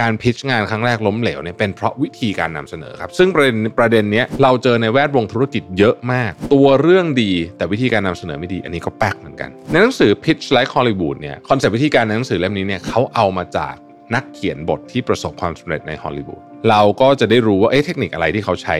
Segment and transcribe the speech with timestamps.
[0.00, 13.74] การ pitch งานครั้งแรกล้มเหลวเนี่ยเป็นเพราะวิธีการนำเสนอครับ ซึ่งประเด็นประเด็นนี้เราเจอในแวดวงธุรกิจเยอะมาก ตัวเรื่องดีแต่วิธีการนำเสนอไม่ดี อันนี้ก็แปลกเหมือนกัน ในหนังสือ Pitch Like Hollywood เนี่ยคอนเซปต์วิธีการในหนังสือเล่มนี้เนี่ยเขาเอามาจาก
[14.14, 16.40] นักเขียนบทที่ประสบความสำเร็จในฮอลลีวูด
[16.70, 18.76] เราก็จะได้รู้ว่าเอ๊ะเทคนิคอะไรที่เขาใช้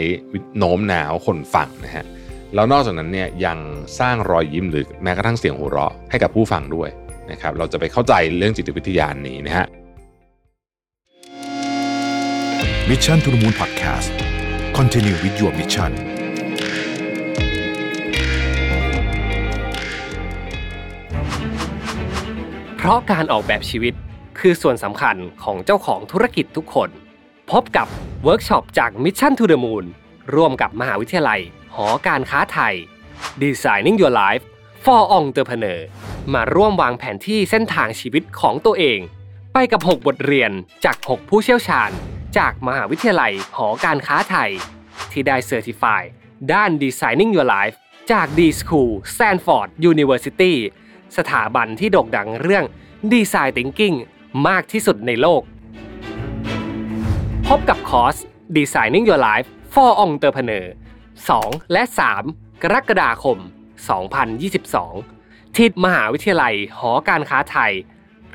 [0.59, 2.05] โน้มน้าวคนฟังนะฮะ
[2.55, 3.59] แล้วนอกจากนั้นเนี่ยยัง
[4.01, 6.89] สร้างรอยยิ้มหรือแม้กระทั่งเสียงหัวเราะให้กับผู้ฟังด้วย
[7.31, 9.67] นะครับเราจะไปเข้าใจเรื่องจิตวิทยานี้นะฮะ
[12.91, 14.09] Mission to the Moon Podcast
[14.77, 15.93] Continue with your mission
[22.77, 23.95] เพราะการออกแบบชีวิต
[24.39, 26.91] คือส่วนสำคัญของเจ้าของธุรกิจทุกคน
[27.51, 27.87] พบกับ
[28.25, 29.85] เวิร์กช็อปจาก Mission to the Moon
[30.35, 31.41] ร่วมกับมหาวิทยาลัย
[31.75, 32.75] หอการค้าไทย
[33.43, 34.45] Designing Your Life
[34.85, 35.81] for Entrepreneur
[36.35, 38.99] มาร่วมวางแผนที่เส้นทางชีวิตของตัวเอง
[39.53, 40.51] ไปกับ 6 บทเรียน
[40.85, 41.93] จาก 6 ผู้เชี่ยวชาญ
[42.39, 44.51] จากมหาวิทยาลัยหอการค้าไทย
[45.13, 46.03] ที่ได้เซอร์ติฟาย
[46.53, 47.77] ด้าน Designing Your Life
[48.13, 50.55] จาก D School Stanford University
[51.17, 52.65] สถาบันที่โด่งดังเรื่อง
[53.13, 53.97] Design Thinking
[54.49, 55.43] มากที่สุดในโลก
[57.47, 58.17] พบกับคอร์ส
[58.57, 60.67] Designing Your Life for Entrepreneur
[61.19, 61.83] 2 และ
[62.23, 63.39] 3 กรกฎาคม
[64.67, 67.73] 2022 ที่มหาวิทยาลัยหอการค้าไทย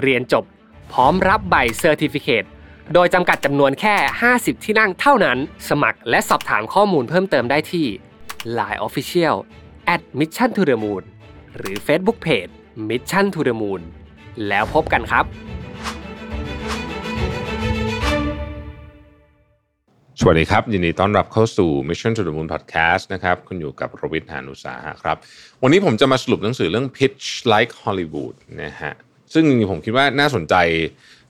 [0.01, 0.45] เรียนจบ
[0.91, 2.45] พร้อมรับใบเซอร์ติฟิเคต
[2.93, 3.95] โดยจำกัดจำนวนแค่
[4.31, 5.37] 50 ที่นั่งเท่านั้น
[5.69, 7.87] สมัครและสอบถามข้อมูลเพิ่มเติมได้ที่
[8.57, 9.35] Line Official
[9.93, 11.03] at Mission to the Moon
[11.57, 12.51] หรือ Facebook Page
[12.89, 13.81] Mission to the Moon
[14.47, 15.25] แล้วพบกันครับ
[20.19, 25.17] สวัสดีครับ ยินดีต้อนรับเข้าสู่ Mission to the Moon Podcast นะครับ คุณอยู่กับรวิศ หาญอุตสาหะครับ
[25.63, 28.93] วันนี้ผมจะมาสรุปหนังสือเรื่อง Pitch Like Hollywood นะฮะ
[29.33, 30.55] ซึ่งจริงๆผมคิดว่าน่าสนใจ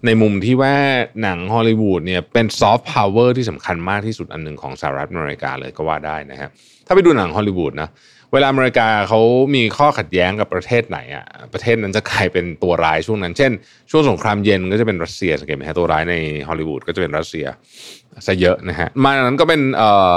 [0.05, 0.75] ในมุมที่ว่า
[1.21, 6.49] หนังฮอลลีวูดเนี่ยเป็นซอฟต์พาวเวอร์ที่สำคัญมากที่สุดอันหนึ่งของสหรัฐอเมริกาเลยก็ว่าได้นะฮะ
[6.87, 7.89] ถ้าไปดูหนังฮอลลีวูดนะ
[8.33, 9.19] เวลาอเมริกาเขา
[9.55, 13.51] มีข้อขัดแย้งกับประเทศไหนอะประเทศนั้นจะกลายเป็นตัวร้ายช่วงนั้น เช่น
[13.91, 16.15] ช่วงสงครามเย็นก็จะเป็นรัสเซียสังเกตไหมฮะตัวร้ายใน
[16.47, 17.45] ฮอลลีวูดก็จะเป็นรัสเซีย
[18.27, 20.15] ซะเยอะนะฮะมาจากนั้นก็เป็นเอ่อ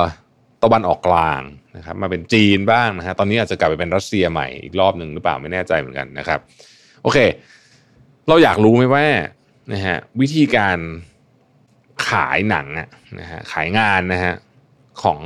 [0.65, 1.43] ตะวันออกกลาง
[1.77, 6.41] นะครับมาเป็นจีนบ้างนะฮะตอนนี้อาจจะกลับไปเป็นรัสเซียใหม่อีกรอบหนึ่งหรือเปล่าไม่แน่ใจเหมือนกันนะครับ
[7.03, 7.19] โอเค
[8.29, 9.05] เราอยากรู้ไหมว่า
[9.73, 10.79] นะฮะวิธีการ
[12.09, 12.89] ขายหนังอะ
[13.21, 14.35] นะฮะขายงานนะฮะ
[15.03, 15.19] ของ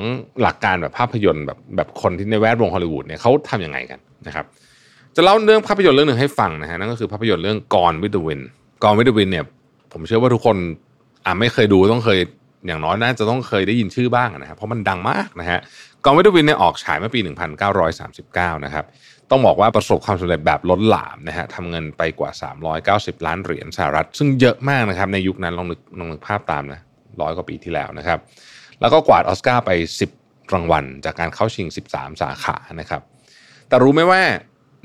[0.42, 4.44] หลักการแบบภาพยนตร์แบบแบบคนที่ในแวดวงฮอลลีวูดเนี่ยเขาทำยังไงกันนะครับ
[5.16, 8.40] จะเล่าเรื่องภาพยนตร์เรื่องหนึ่งให้ฟังนะฮะนั่นก็คือภาพยนตร์เรื่องกรวิดวิน
[8.84, 9.44] กรวิดวินเนี่ย
[9.92, 10.56] ผมเชื่อว่าทุกคน
[11.24, 12.18] อ่าไม่เคยดูต้องเคย
[12.66, 15.60] อย่างน้อยน่าจะต้องเคยได้ยินชื่อบ้างนะครับเพราะมันดังมากนะฮะ
[16.04, 17.20] กรวิดวินเนี่ยออกฉายเมื่อปี
[17.92, 18.84] 1939 นะครับ
[19.30, 22.30] ต้องบอกว่าประสบความสำเร็จแบบล้นหลามนะฮะทำเงินไปกว่า
[23.18, 26.80] 390 ล้านเหรียญสหรัฐ ซึ่งเยอะมากนะครับในยุคนั้นลองนึกลองนึกภาพตามนะ
[27.20, 28.18] ร้อยกว่าปีที่แล้วนะครับ
[28.80, 29.70] แล้วก็กวาดออสการ์ไป
[30.12, 33.02] 10 รางวัล จากการเข้าชิง 13 สาขานะครับ
[33.68, 34.20] แต่รู้ไหมว่า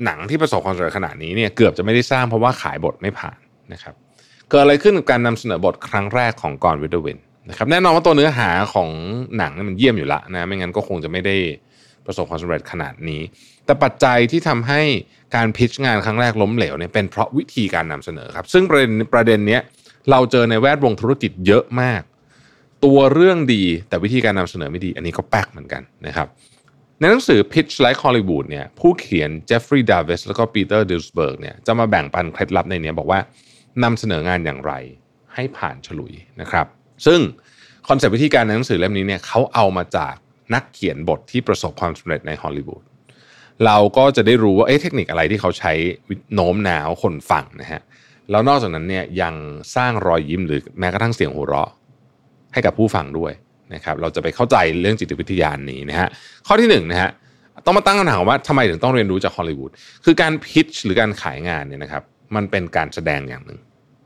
[0.04, 3.38] หนังที่ประสบความสำเร็จขนาดนี้เนี่ยเกือบจะไม่ได้สร้างเพราะว่าขายบทไม่ผ่าน
[3.72, 3.94] นะครับ
[4.50, 8.88] เกิดอะไรขึ้นกับการนำเสนอบทครั้งแรกของกอนวิดวินนะครับแน่นอนว่าตัวเนื้อหาของ
[9.38, 11.36] หนังมันเยี่ยมอยู่ละนะไม่งั้นก็คงจะไม่ได้
[12.06, 13.22] ประสบความสำเร็จขนาดนี้
[13.66, 14.82] แต่ปัจจัยที่ทำให้
[15.34, 19.62] การพิชงานครั้งแรกล้มเหลวเนี่ยเป็นเพราะวิธีการนำเสนอครับ ซึ่งประเด็นประเด็นเนี้ย
[20.10, 22.02] เราเจอในแวดวงธุรกิจเยอะมาก
[22.84, 26.28] ตัวเรื่องดีแต่วิธีการนำเสนอไม่ดี อันนี้ก็แปลกเหมือนกันนะครับ
[26.98, 33.20] ในหนังสือ Pitch Like Hollywood เนี่ยผู้เขียนเจฟฟรีย์ดาวิสแล้วก็ปีเตอร์ดิลสเบิร์กเนี่ยจะมาแบ่งปันเคล็ดลับในนี้บอกว่า
[33.82, 34.72] นำเสนองานอย่างไร
[35.34, 36.66] ให้ผ่านฉลุยนะครับ
[37.06, 37.20] ซึ่ง
[37.88, 40.14] คอนเซปต์วิธีการในหนังสือเล่มนี้เนี่ยเขาเอามาจาก
[40.54, 42.82] นักเขียนบทที่ประสบความสำเร็จในฮอลลีวูด
[43.66, 45.72] เราก็จะได้รู้ว่าเอ๊ะเทคนิคอะไรที่เขาใช้
[46.34, 47.80] โน้มน้าวคนฟังนะฮะ
[48.30, 49.34] แล้วนอกจากนั้นเนี่ยยัง
[49.76, 51.70] สร้างรอยยิ้มหรือแม้กระทั่งเสียงหัวเราะ
[52.52, 53.32] ให้กับผู้ฟังด้วย
[53.74, 56.08] นะครับ เราจะไปเข้าใจเรื่องจิตวิทยานี้นะฮะ
[56.46, 57.10] ข้อที่หนึ่งนะฮะ
[57.64, 59.70] ต้องมาตั้งคำถามว่าทำไมถึงต้องเรียนรู้จากฮอลลีวูด
[60.04, 62.02] คือการพิชหรือการขายงานเนี่ยนะครับ
[62.34, 63.60] มันเป็นการแสดงอย่างหนึ่ง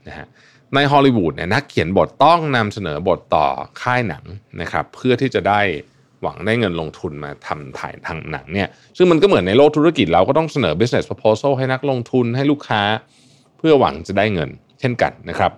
[0.09, 0.27] นะฮะ
[0.75, 3.47] ในฮอลลีวูดเนี่ยนักเขียนบทต้องนำเสนอบทต่อ
[3.83, 4.25] ค่ายหนัง
[4.61, 5.61] นะครับ เพื่อที่จะได้
[6.23, 12.83] หวังได้เงินลงทุนมาทำถ่ายทางหนังเนี่ยซึ่งมันก็เหมือนในโลกธุรกิจเราก็ต้องเสนอ business proposal ให้นักลงทุนให้ลูกค้า
[13.59, 15.53] เพื่อหวังจะได้เงิน เช่นกันนะครับ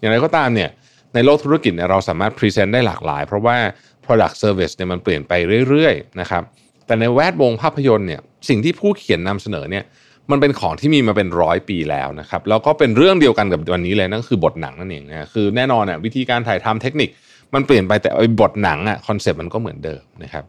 [0.00, 0.70] อย่างไรก็ตามเนี่ย
[1.14, 3.56] ในโลกธุรกิจเนี่ยเราสามารถพรีเซนต์ได้หลากหลาย เพราะว่า
[4.04, 5.32] product service เนี่ยมันเปลี่ยนไป
[5.68, 6.42] เรื่อยๆนะครับ
[6.86, 9.84] แต่ในแวดวงภาพยนตร์เนี่ยสิ่งที่ผู้เขียนนำเสนอเนี่ย
[10.30, 17.08] มันเป็นของที่มีมาเป็นร้อยปีแล้วนะครับแล้วก็เป็นเรื่องเดียวกันกับวันนี้เลยนั่นคือบทหนังนั่นเองนะคือแน่นอนอะวิธีการถ่ายทำเทคนิค
[17.54, 18.10] มันเปลี่ยนไปแต่
[18.40, 20.44] บทหนังอะคอนเซปต์มันก็เหมือนเดิมนะครับ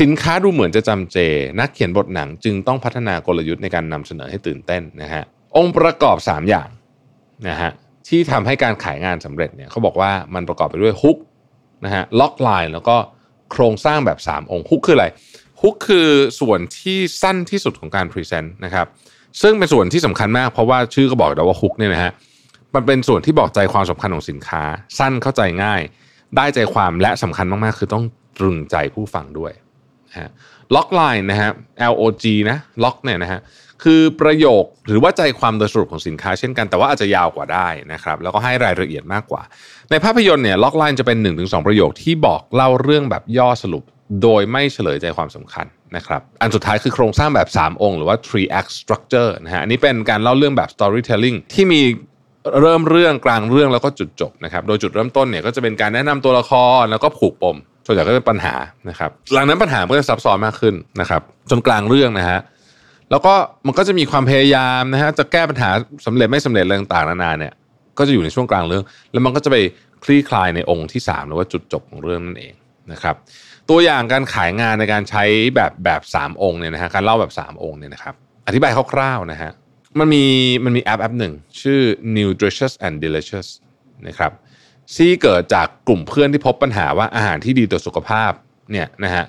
[0.00, 1.18] สินค้าดูเหมือนจะจำเจ
[1.60, 5.22] นักเขียนบทหนังจึงต้องพัฒนากลยุทธ์ในการนำเสนอให้ตื่นเต้นนะฮะ
[5.56, 6.68] องค์ประกอบ 3 อย่าง
[7.48, 7.70] นะฮะ
[8.08, 11.16] ที่ทำให้การขายงานสำเร็จเนี่ยเขาบอกว่ามันประกอบไปด้วยฮุก
[11.84, 12.96] นะฮะล็อกไลน์แล้วก็
[13.52, 15.06] โครงสร้างแบบ 3 องค์ฮุกคืออะไร
[15.60, 16.08] ฮุกคือ
[16.40, 18.86] ส่วนที่สั้นที่สุดของการพรีเซนต์นะครับ
[19.42, 22.12] ซึ่งเป็นส่วนที่สำคัญมากเพราะว่าชื่อก็บอกแล้วว่าฮุกเนี่ยนะฮะ
[22.74, 24.62] มันเป็นส่วนที่บอกใจความสำคัญของสินค้า
[24.98, 25.80] สั้นเข้าใจง่าย
[26.36, 28.04] ได้ใจความและสำคัญมากๆ คือต้อง
[28.38, 29.52] ตรึงใจผู้ฟังด้วย
[30.18, 30.30] ฮะ
[30.74, 31.50] ล็อกไลน์นะฮะ
[31.92, 33.40] L O G นะล็อกเนี่ยนะฮะ
[33.84, 39.42] คือประโยคหรือว่าใจความโดยสรุปของสินค้าเช่นกันแต่ว่าอาจจะยาวกว่าได้นะครับแล้วก็ให้รายละเอียดมากกว่า
[39.90, 43.84] ในภาพยนตร์เนี่ยล็อกไลน์จะเป็น 1-2 ประโยคที่บอกเล่าเรื่องแบบย่อสรุป
[44.22, 45.66] โดยไม่เฉลยใจความสำคัญ
[45.96, 51.80] นะครับ อันสุดท้ายคือโครงสร้างแบบ 3 องค์ หรือว่า three act structure นะฮะ อันนี้เป็นการเล่าเรื่องแบบ storytelling ที่มี
[52.60, 57.56] เริ่มเรื่องกลางเรื่องแล้วก็จุดจบนะครับ โดยจุดเริ่มต้นเนี่ยก็จะเป็นการแนะนำตัวละครแล้วก็ผูกปม
[57.86, 58.54] ส่วนใหญ่ก็เป็นปัญหา
[58.88, 62.40] นะครับหลังนั้นปัญหาก็จะซับซ้อนมากขึ้นนะครับ จนกลางเรื่องนะฮะ
[63.10, 63.34] แล้วก็
[63.66, 65.70] มันก็จะมีความพยายามนะฮะจะแก้ปัญหา
[66.06, 67.52] สำเร็จไม่สำเร็จอะไรต่างๆนานาเนี่ย
[67.98, 69.56] ก็จะอยู่ในช่วงกลางเรื่อง แล้วมันก็จะไป
[70.04, 72.54] คลี่คลายในองค์ที่ 3 หรือว่าจุดจบของเรื่องนั่นเอง
[72.92, 73.16] นะครับ
[73.70, 75.24] ตัวอย่างการขายงานในการใช้
[75.56, 78.14] แบบแบบ 3 องค์เนี่ยนะฮะการเล่าแบบ 3 องค์เนี่ยนะครับ
[78.46, 79.50] อธิบายคร่าวๆนะฮะ
[80.00, 80.24] มันมี
[80.64, 81.80] มันมีแอปแอปหนึ่ง ชื่อ
[82.16, 83.48] Nutritious and Delicious
[84.06, 84.32] นะครับ
[84.96, 88.32] ที่เกิดจากกลุ่มเพื่อนที่พบปัญหาว่าอาหารที่ดีต่อสุขภาพ
[88.72, 89.24] เนี่ยนะฮะ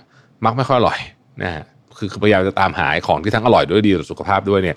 [0.46, 1.00] มักไม่ค่อยอร่อย
[1.44, 1.64] นะฮะ
[1.98, 4.76] คือพยายามจะตามหาของที่ทั้งอร่อยด้วยดีต่อสุขภาพด้วยเนี่ย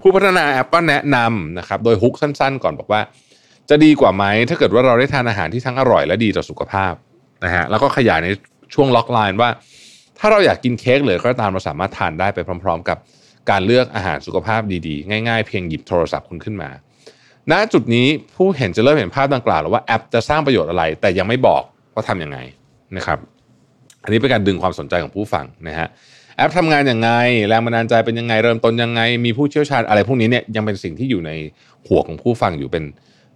[0.00, 3.00] ผู้พัฒนาแอปก็แนะนำนะครับโดยฮุกสั้นๆ ก่อนบอกว่า
[3.70, 6.92] จะดีกว่าไหมถ้าเกิดว่าเราได้ทานอาหารที่ทั้งอร่อยและดีต่อสุขภาพ
[7.44, 8.28] นะฮะแล้วก็ขยายใน
[8.74, 9.50] ช่วงล็อกไลน์ว่า
[10.18, 12.98] ถ้าเราอยากกินเค้กเลยก็ตามเราสามารถทานได้ไปพร้อม ๆ กับ
[13.50, 16.70] การเลือกอาหารสุขภาพดีๆ ง่ายๆ เพียงหยิบโทรศัพท์คุณขึ้นมา
[17.50, 18.06] ณจุดนี้
[18.36, 21.62] ผู้เห็นจะเริ่มเห็นภาพดังกล่าวแล้วว่าแอปจะสร้างประโยชน์อะไร แต่ยังไม่บอก
[21.94, 22.38] ว่าทำยังไง
[22.96, 23.18] นะครับ
[24.02, 25.88] อันนี้เป็นการดึงความสนใจของผู้ฟังนะฮะ
[26.36, 27.10] แอปทำงานยังไง
[27.48, 31.32] แรงบันดาลใจเป็นยังไงเริ่มต้นยังไง มีผู้เชี่ยวชาญอะไรพวกนี้เนี่ยยังเป็นสิ่งที่อยู่ใน
[31.88, 32.84] หัวของผู้ฟังอยู่เป็น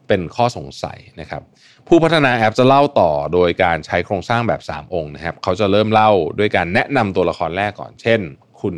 [0.09, 1.43] เป็นข้อสงสัยนะครับ
[1.89, 8.21] ผู้พัฒนาแอปจะเล่าต่อโดยการใช้โครงสร้างแบบ 3 องค์นะครับเขาจะเริ่มเล่าด้วยการแนะนำตัวละครแรกก่อน เช่น
[8.61, 8.77] คุณ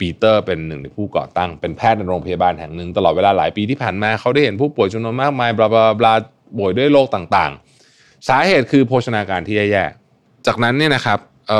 [0.00, 6.14] ปีเตอร์เป็นหนึ่งในผู้ก่อตั้ง เป็นแพทย์ในโรงพยาบาลแห่งหนึ่งตลอดเวลาหลายปีที่ผ่านมาเขาได้เห็นผู้ป่วยจำนวนมากมายบลาบลาบลา
[6.58, 11.18] ป่วยด้วยโรคต่างๆ สาเหตุคือโภชนาการที่แย่ๆจากนั้นเนี่ยนะครับ
[11.48, 11.50] เ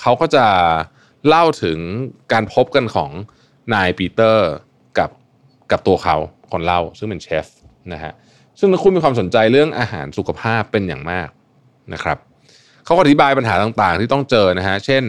[0.00, 0.46] เขาก็จะ
[1.28, 1.78] เล่าถึง
[2.32, 3.10] การพบกันของ
[3.74, 4.48] นายปีเตอร์
[4.98, 5.10] กับ
[5.70, 6.16] กับตัวเขา
[6.52, 7.46] คนเล่าซึ่งเป็นเชฟ
[7.92, 8.12] นะฮะ
[8.58, 11.28] ซึ่งทั้งคู่มีความสนใจเรื่องอาหารสุขภาพเป็นอย่างมาก
[11.92, 12.18] นะครับ
[12.84, 15.04] เขาอธิบายปัญหาต่างๆ ที่ต้องเจอนะฮะเช่น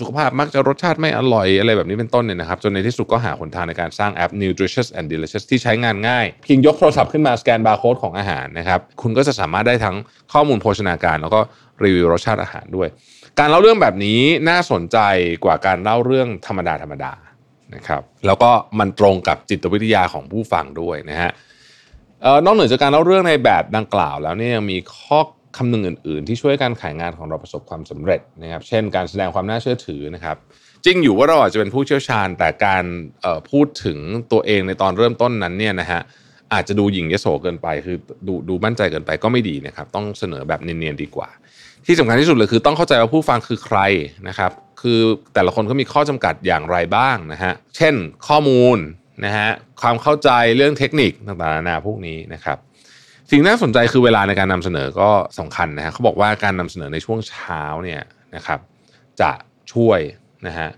[0.00, 9.96] สุขภาพมักจะรสชาติไม่อร่อยอะไรแบบนี้เป็นต้นเนี่ยนะครับ จนในที่สุดก็หาหนทางในการสร้างแอป Nutritious and Delicious ที่ใช้งานง่ายเพียงยกโทรศัพท์ขึ้นมาสแกนบาร์โค้ดของอาหารนะครับ คุณก็จะสามารถได้ทั้ง
[10.32, 11.40] ข้อมูลโภชนาการ แล้วก็
[11.82, 12.88] รีวิวรสชาติอาหารด้วย
[13.38, 14.98] การเล่าเรื่องแบบนี้น่าสนใจ
[15.44, 17.12] กว่าการเล่าเรื่องธรรมดาธรรมดา
[17.74, 21.30] นะครับแล้วก็มันตรงกับจิตวิทยาของผู้ฟังด้วยนะฮะ
[22.44, 25.20] นอกเหนือจากการเล่าเรื่องในแบบดังกล่าวแล้วเนี่ยยังมีข้อ
[25.56, 30.36] คำนึงอื่น ๆ ที่ช่วยการขายงานของเราประสบความสำเร็จนะครับ เช่น การแสดงความน่าเชื่อถือนะครับ
[30.84, 32.84] จริงอยู่ว่าเราอาจจะเป็นผู้เชี่ยวชาญ แต่การ
[33.50, 33.98] พูดถึง
[34.32, 36.00] ตัวเองในตอนเริ่มต้นนั้นเนี่ยนะฮะ
[36.52, 37.96] อาจจะดูหยิ่งยโสเกินไป คือ
[38.26, 41.28] ดูดูมั่นใจเกินไปก็ไม่ดีนะครับ ต้องเสนอแบบเนียนๆดีกว่า
[41.86, 43.78] ที่สำคัญที่สุดเลยคือต้องเข้าใจว่าผู้ฟังคือใคร
[44.28, 44.52] นะครับ
[44.82, 45.00] คือ
[45.34, 47.94] แต่ละคนก็มีข้อจำกัดอย่างไรบ้างนะฮะ เช่น
[48.28, 48.78] ข้อมูล
[49.24, 49.50] นะฮะ
[49.82, 52.58] ความเข้าใจเรื่องเทคนิคต่างๆนานาพวกนี้นะครับ
[53.30, 58.02] สิ่งน่าสนใจคือเวลาในการนำเสนอก็สำคัญนะฮะเขาบอกว่าการนำเสนอในช่วงเช้าเนี่ย
[58.36, 58.60] นะครับ
[59.20, 59.30] จะ
[59.72, 60.00] ช่วย
[60.46, 60.68] นะฮะ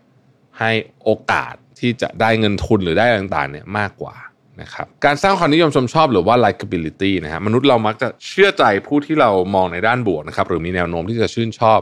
[0.59, 0.71] ให้
[1.05, 4.17] โอกาสที่จะได้เงินทุนหรือได้ต่างๆเนี่ยมากกว่า
[4.63, 11.79] นะครับการสร้างความนิยมชมชอบหรือว่า likability นะฮะมนุษย์เรามักจะเชื่อใจผู้ที่เรามองในด้านบวกนะครับหรือมีแนวโน้มที่จะชื่นชอบ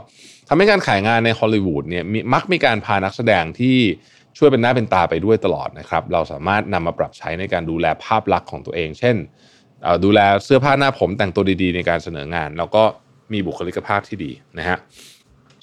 [0.49, 3.77] ทำให้การขายงานในฮอลลีวูดเนี่ยมักมีการพานักแสดงที่
[4.39, 9.17] ช่วยเป็นหน้าเป็นตาไปด้วยตลอดนะครับ เราสามารถนำมาปรับใช้ในการดูแลภาพลักษณ์ของตัวเอง เช่น
[10.05, 12.83] ดูแลเสื้อผ้าหน้าผมแต่งตัวดีๆ ในการเสนองาน แล้วก็
[13.33, 14.79] มีบุคลิกภาพที่ดีนะฮะ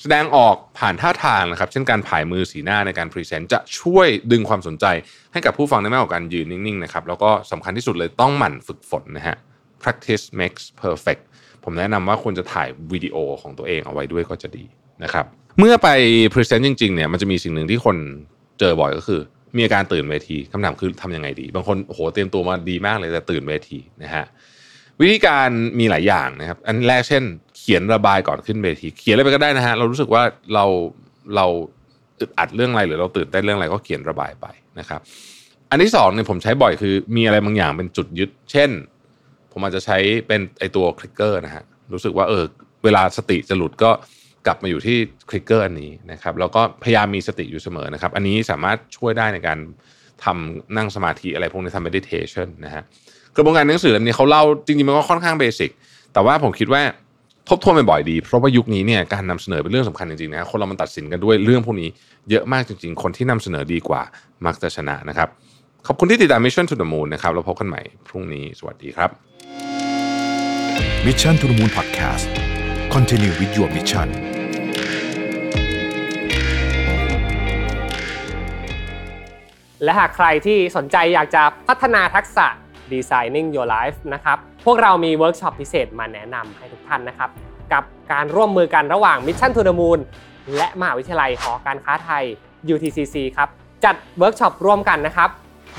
[0.02, 4.86] แสดงออกผ่านท่าทางนะครับ เช่นการผายมือสีหน้าในการพรีเซนต์จะช่วยดึงความสนใจ
[5.34, 9.38] ให้กับผู้ฟังได้มากกว่าการยืนนิ่งๆนะครับแล้วก็สำคัญที่สุดเลยต้องหมั่นฝึกฝนนะฮะ
[9.84, 11.22] practice makes perfect
[11.64, 14.66] ผมแนะนำว่าควรจะถ่ายวิดีโอของตัวเองเอาไว้ด้วยก็จะดี
[15.04, 15.26] นะครับ
[15.60, 15.90] เมื่อไป
[16.34, 17.98] พรีเซนต์จริงๆเนี่ยมันจะมีสิ่งหนึ่งที่คน
[18.60, 19.22] เจอบ่อยก็คือ
[19.58, 24.26] มีอาการตื่นเวทีคำถามคือทำยังไงดี บางคนโอ้โหเตรียมตัวมาดีมากเลยแต่ตื่นเวทีนะฮะ
[25.02, 27.24] วิธีการมีหลายอย่างนะครับ อันแรกเช่น
[27.58, 30.66] เขียนระบายก่อนขึ้นเวที เขียนอะไรไปก็ได้นะฮะเรารู้สึกว่าเรา
[31.36, 31.46] เรา
[32.20, 34.46] อึดอัดเรื่องอะไรหรือเราตื่นเต้นเรื่องอะไรก็เขียนระบายไป
[34.80, 35.02] นะครับ
[35.70, 38.70] อันที่สองเนี่ยผมใช้บ่อยคือ มีอะไรบางอย่างเป็นจุดยึด เช่น
[39.52, 41.64] ผมอาจจะใช้เป็นไอตัว clicker นะฮะ
[41.94, 42.44] รู้สึกว่าเออ
[42.84, 43.92] เวลาสติจะหลุดก็
[44.46, 44.98] กลับมาอยู่ที่
[45.30, 49.58] clicker อันนี้นะครับแล้วก็พยายามมีสติอยู่เสมอนะครับ อันนี้สามารถช่วยได้ในการ
[50.24, 52.84] ทำนั่งสมาธิอะไรพวกนี้ทำ meditation นะฮะ
[53.36, 55.72] กระบวนการหนังสือเล่มนี้เขาเล่าจริงๆมันก็ค่อนข้างเบสิก
[56.14, 56.82] แต่ว่าผมคิดว่า
[57.50, 61.90] ทบทวนบ่อยๆดี เพราะว่ายุคนี้เนี่ยการนำเสนอเป็นเรื่องสำคัญจริงๆนะคนเรามันตัดสินกันด้วยเรื่องพวกนี้
[62.30, 64.02] เยอะมากจริง ๆ คนที่นำเสนอดีกว่า
[64.46, 65.30] มักจะชนะนะครับ
[65.88, 69.10] ขอบคุณที่ติดตาม Mission to the Moon นะครับเราพบกันใหม่พรุ่งนี้สวัสดีครับ
[71.06, 72.49] Mission to the Moon Podcast
[72.96, 74.08] Continue with your mission
[79.84, 82.48] และหากใครที่สนใจอยากจะพัฒนาทักษะ
[82.94, 87.30] Designing Your Life นะครับ พวกเรามีเวิร์กช็อปพิเศษมาแนะนำให้ทุกท่านนะครับ
[87.74, 90.00] กับการร่วมมือกันระหว่าง Mission to the Moon
[90.58, 92.24] และมหาวิทยาลัยหอการค้าไทย
[92.74, 93.50] UTCC ครับ
[93.86, 95.30] จัดเวิร์กช็อปร่วมกันนะครับ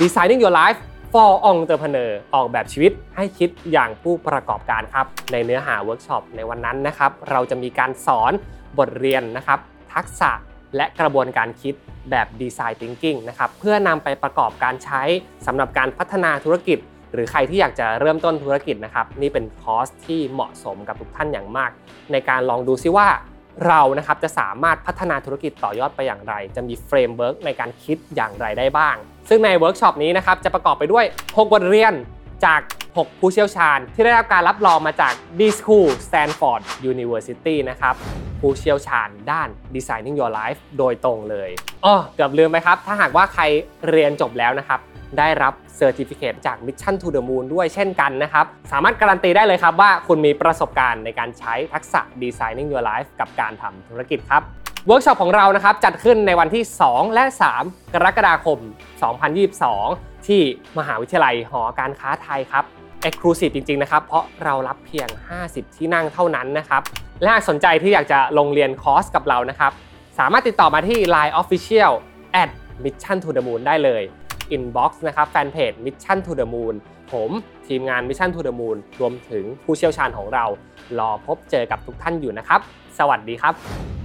[0.01, 0.79] Designing Your Life
[1.13, 8.33] for Entrepreneur ออกแบบชีวิตให้คิดอย่างผู้ประกอบการครับ ในเนื้อหาเวิร์กช็อปในวันนั้นนะครับ เราจะมีการสอน
[8.79, 9.59] บทเรียนนะครับ
[9.95, 10.31] ทักษะ
[10.77, 11.75] และกระบวนการคิด
[12.11, 15.03] แบบ Design Thinking นะครับ เพื่อนำไปประกอบการใช้
[15.47, 16.79] สำหรับการพัฒนาธุรกิจ
[17.13, 21.71] หรือใครที่อยากจะเริ่มต้นธุรกิจนะครับ นี่เป็นคอร์สที่เหมาะสมกับทุกท่านอย่างมาก
[22.13, 23.09] ในการลองดูซิว่า
[23.67, 28.97] เรานะครับจะสามารถพัฒนาธุรกิจต่อยอดไปอย่างไร จะมี framework ในการคิดอย่างไรได้บ้าง
[29.29, 31.95] ซึ่งในเวิร์กช็อปนี้นะครับจะประกอบไปด้วย 6 บทเรียน
[32.45, 37.95] จาก 6 ผู้เชี่ยวชาญ ที่ได้รับการรับรองมาจาก D School Stanford University นะครับ
[38.41, 41.51] ผู้เชี่ยวชาญด้าน Designing Your Life โดยตรงเลย
[41.85, 43.43] อ๋อเกือบลืมไปครับ ถ้าหากว่าใคร
[43.89, 44.81] เรียนจบแล้วนะครับ
[45.19, 54.43] ได้รับ certificate จาก Mission to the Moon ด้วยเช่นกันนะครับ สามารถการันตีได้เลยครับว่าคุณมีประสบการณ์ในการใช้ทักษะ Designing Your Life กับการทำธุรกิจครับ
[54.87, 57.25] เวิร์กช็อปของเรานะครับจัดขึ้นในวันที่ 2 และ
[57.61, 58.59] 3 กรกฎาคม
[59.21, 60.43] 2022 ที่
[60.79, 62.65] มหาวิทยาลัยหอการค้าไทยครับ
[63.09, 65.09] Exclusive จริงๆนะครับเพราะเรารับเพียง
[65.43, 66.83] 50 ที่นั่งเท่านั้นนะครับ
[67.21, 69.73] และหากสนใจที่อยากจะลงเรียนคอร์สกับเรานะครับ
[70.19, 71.93] สามารถติดต่อมาที่ Line Official
[72.43, 72.51] at
[72.85, 74.03] Mission to the Moon ได้เลย
[74.57, 76.75] Inbox นะครับแฟนเพจ Mission to the Moon
[77.13, 77.31] ผม
[77.67, 80.45] ทีมงาน Mission to the Moon รวมถึงผู้เชี่ยวชาญของเรา
[80.99, 82.61] รอพบเจอกับทุกท่านอยู่นะครับ
[82.99, 84.00] สวัสดีครับ